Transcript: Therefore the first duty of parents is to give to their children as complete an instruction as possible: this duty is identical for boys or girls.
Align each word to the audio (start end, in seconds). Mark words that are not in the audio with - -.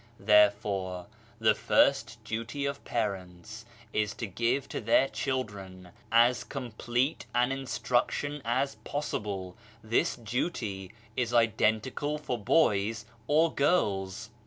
Therefore 0.19 1.05
the 1.37 1.53
first 1.53 2.17
duty 2.23 2.65
of 2.65 2.83
parents 2.83 3.65
is 3.93 4.15
to 4.15 4.25
give 4.25 4.67
to 4.69 4.81
their 4.81 5.07
children 5.07 5.89
as 6.11 6.43
complete 6.43 7.27
an 7.35 7.51
instruction 7.51 8.41
as 8.43 8.77
possible: 8.77 9.55
this 9.83 10.15
duty 10.15 10.91
is 11.15 11.35
identical 11.35 12.17
for 12.17 12.39
boys 12.39 13.05
or 13.27 13.53
girls. 13.53 14.31